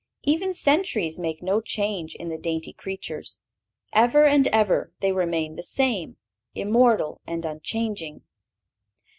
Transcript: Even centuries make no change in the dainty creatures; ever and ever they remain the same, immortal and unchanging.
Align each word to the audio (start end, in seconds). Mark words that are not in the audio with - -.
Even 0.23 0.51
centuries 0.51 1.19
make 1.19 1.43
no 1.43 1.61
change 1.61 2.15
in 2.15 2.29
the 2.29 2.37
dainty 2.39 2.73
creatures; 2.73 3.39
ever 3.93 4.25
and 4.25 4.47
ever 4.47 4.91
they 4.99 5.11
remain 5.11 5.55
the 5.55 5.61
same, 5.61 6.17
immortal 6.55 7.21
and 7.27 7.45
unchanging. 7.45 8.23